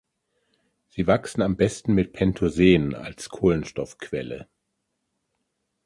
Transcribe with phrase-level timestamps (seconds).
[0.87, 4.47] Sie wachsen am besten mit Pentosen als Kohlenstoffquelle.